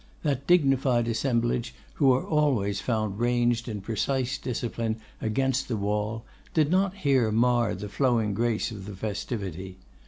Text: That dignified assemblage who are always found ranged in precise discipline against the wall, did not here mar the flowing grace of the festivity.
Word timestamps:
That 0.23 0.47
dignified 0.47 1.07
assemblage 1.07 1.75
who 1.93 2.11
are 2.11 2.25
always 2.25 2.81
found 2.81 3.19
ranged 3.19 3.67
in 3.69 3.81
precise 3.81 4.39
discipline 4.39 4.97
against 5.21 5.67
the 5.67 5.77
wall, 5.77 6.25
did 6.55 6.71
not 6.71 6.95
here 6.95 7.31
mar 7.31 7.75
the 7.75 7.87
flowing 7.87 8.33
grace 8.33 8.71
of 8.71 8.87
the 8.87 8.95
festivity. 8.95 9.77